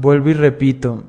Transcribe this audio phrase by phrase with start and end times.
[0.00, 1.02] Vuelvo y repito,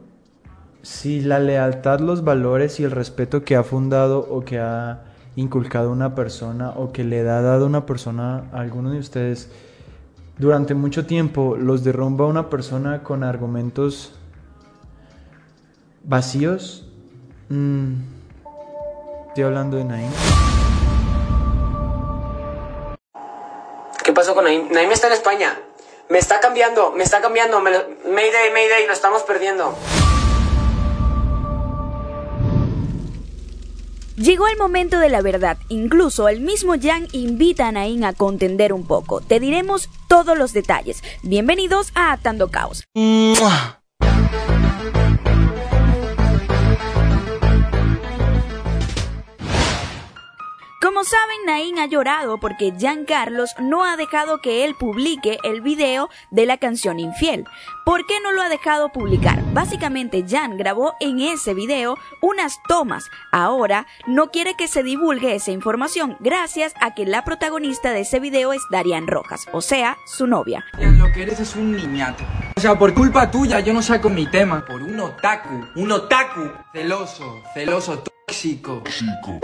[0.82, 5.04] si la lealtad, los valores y el respeto que ha fundado o que ha
[5.36, 9.52] inculcado una persona o que le ha dado una persona a alguno de ustedes
[10.40, 14.14] durante mucho tiempo los derrumba una persona con argumentos
[16.04, 16.90] vacíos.
[17.50, 17.94] Mm,
[19.28, 20.12] estoy hablando de Naim.
[24.04, 24.68] ¿Qué pasó con Naim?
[24.72, 25.69] Naim está en España.
[26.10, 27.62] Me está cambiando, me está cambiando.
[27.62, 29.78] Me Mayday, Mayday, lo estamos perdiendo.
[34.16, 35.58] Llegó el momento de la verdad.
[35.70, 39.22] Incluso el mismo Jan invita a Nain a contender un poco.
[39.22, 41.04] Te diremos todos los detalles.
[41.22, 42.86] Bienvenidos a Atando Caos.
[51.00, 55.62] Como saben, Nain ha llorado porque Jan Carlos no ha dejado que él publique el
[55.62, 57.46] video de la canción Infiel.
[57.86, 59.42] ¿Por qué no lo ha dejado publicar?
[59.54, 63.10] Básicamente, Jan grabó en ese video unas tomas.
[63.32, 68.20] Ahora no quiere que se divulgue esa información gracias a que la protagonista de ese
[68.20, 70.66] video es Darian Rojas, o sea, su novia.
[70.78, 72.26] Lo que eres es un niñato.
[72.58, 74.66] O sea, por culpa tuya yo no saco mi tema.
[74.66, 75.66] Por un otaku.
[75.78, 76.52] Un otaku.
[76.74, 78.04] Celoso, celoso,
[78.40, 79.40] tóxico.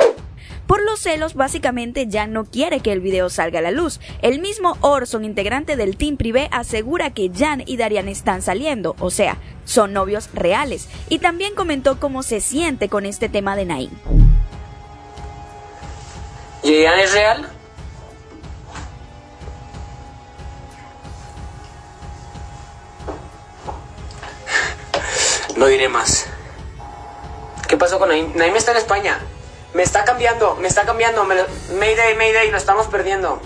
[0.67, 3.99] Por los celos, básicamente Jan no quiere que el video salga a la luz.
[4.21, 9.11] El mismo Orson, integrante del Team Privé, asegura que Jan y Darian están saliendo, o
[9.11, 10.87] sea, son novios reales.
[11.09, 13.91] Y también comentó cómo se siente con este tema de Naim.
[16.63, 17.49] ¿Y Jan es real?
[25.57, 26.27] No diré más.
[27.75, 28.27] ¿Qué pasó con Naim?
[28.37, 29.19] Naim está en España.
[29.73, 31.25] Me está cambiando, me está cambiando.
[31.25, 31.35] Me
[31.77, 33.41] Mayday, Mayday, lo estamos perdiendo.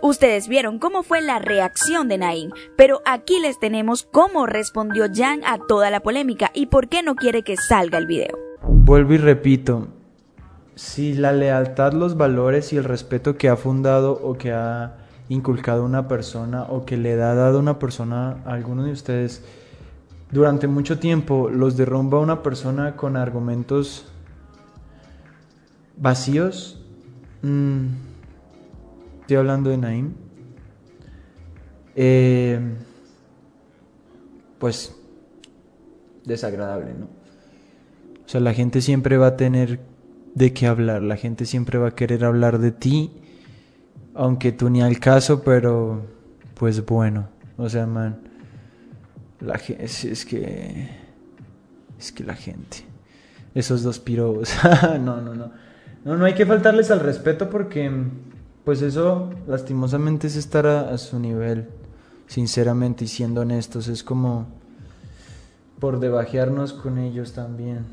[0.00, 5.40] Ustedes vieron cómo fue la reacción de Naim, pero aquí les tenemos cómo respondió Jan
[5.44, 8.38] a toda la polémica y por qué no quiere que salga el video.
[8.62, 9.88] Vuelvo y repito,
[10.76, 15.84] si la lealtad, los valores y el respeto que ha fundado o que ha inculcado
[15.84, 19.42] una persona o que le ha dado una persona a alguno de ustedes
[20.30, 24.06] durante mucho tiempo los derrumba una persona con argumentos
[25.96, 26.82] vacíos.
[27.42, 27.86] Mm,
[29.20, 30.12] estoy hablando de Naim.
[31.94, 32.60] Eh,
[34.58, 34.94] pues
[36.24, 37.06] desagradable, ¿no?
[37.06, 39.80] O sea, la gente siempre va a tener
[40.34, 43.12] de qué hablar, la gente siempre va a querer hablar de ti,
[44.14, 46.02] aunque tú ni al caso, pero
[46.54, 48.18] pues bueno, o sea, man,
[49.40, 50.88] la es, es que.
[51.98, 52.78] Es que la gente.
[53.54, 54.50] Esos dos piros.
[55.00, 55.50] no, no, no.
[56.04, 57.90] No, no hay que faltarles al respeto porque.
[58.64, 61.68] Pues eso, lastimosamente, es estar a, su nivel.
[62.26, 63.88] Sinceramente y siendo honestos.
[63.88, 64.46] Es como.
[65.78, 67.84] Por debajearnos con ellos también.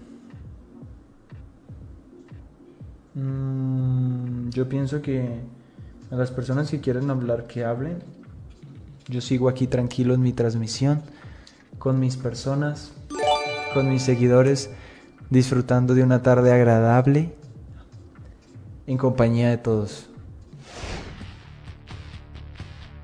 [3.16, 5.42] Mm, yo pienso que
[6.09, 8.00] a las personas que quieren hablar, que hablen.
[9.09, 11.02] Yo sigo aquí tranquilo en mi transmisión
[11.84, 12.94] con mis personas,
[13.74, 14.70] con mis seguidores,
[15.30, 17.36] disfrutando de una tarde agradable
[18.88, 20.10] en compañía de todos.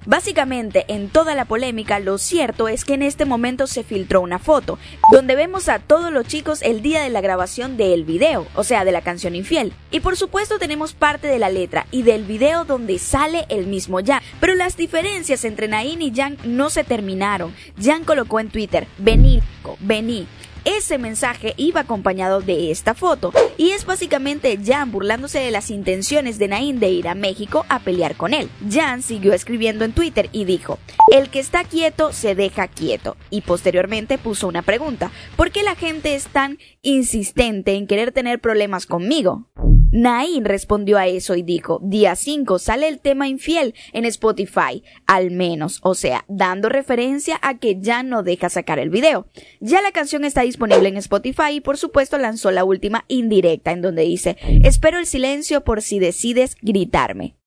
[0.05, 4.39] Básicamente, en toda la polémica, lo cierto es que en este momento se filtró una
[4.39, 4.79] foto,
[5.11, 8.85] donde vemos a todos los chicos el día de la grabación del video, o sea,
[8.85, 9.73] de la canción Infiel.
[9.91, 13.99] Y por supuesto tenemos parte de la letra y del video donde sale el mismo
[14.03, 14.21] Jan.
[14.39, 17.53] Pero las diferencias entre Nain y Jan no se terminaron.
[17.81, 19.41] Jan colocó en Twitter, vení,
[19.79, 20.27] vení.
[20.65, 26.37] Ese mensaje iba acompañado de esta foto y es básicamente Jan burlándose de las intenciones
[26.37, 28.49] de Nain de ir a México a pelear con él.
[28.69, 30.77] Jan siguió escribiendo en Twitter y dijo,
[31.11, 35.75] el que está quieto se deja quieto y posteriormente puso una pregunta, ¿por qué la
[35.75, 39.47] gente es tan insistente en querer tener problemas conmigo?
[39.91, 45.31] Nain respondió a eso y dijo, día 5 sale el tema infiel en Spotify, al
[45.31, 49.25] menos, o sea, dando referencia a que ya no deja sacar el video.
[49.59, 53.81] Ya la canción está disponible en Spotify y por supuesto lanzó la última indirecta en
[53.81, 57.38] donde dice, espero el silencio por si decides gritarme.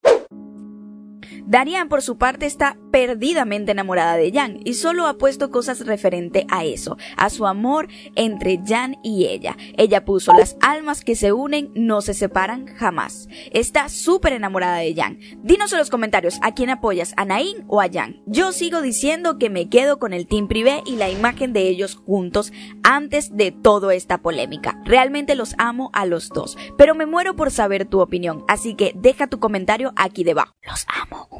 [1.46, 6.46] Darian, por su parte, está perdidamente enamorada de Jan y solo ha puesto cosas referente
[6.50, 9.56] a eso, a su amor entre Jan y ella.
[9.76, 13.28] Ella puso las almas que se unen no se separan jamás.
[13.52, 15.18] Está súper enamorada de Jan.
[15.42, 18.22] Dinos en los comentarios a quién apoyas, a Nain o a Jan.
[18.26, 21.96] Yo sigo diciendo que me quedo con el team privé y la imagen de ellos
[21.96, 22.52] juntos
[22.82, 24.80] antes de toda esta polémica.
[24.84, 28.92] Realmente los amo a los dos, pero me muero por saber tu opinión, así que
[28.94, 30.54] deja tu comentario aquí debajo.
[30.62, 31.31] Los amo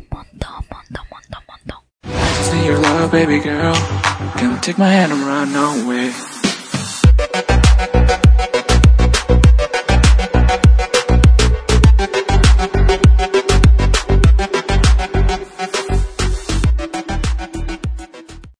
[2.65, 3.75] your love, baby girl.
[4.37, 6.32] Come take my hand and run away.